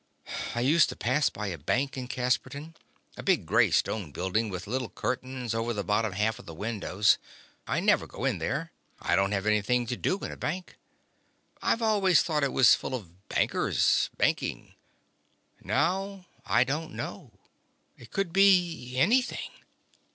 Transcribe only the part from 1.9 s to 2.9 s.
in Casperton: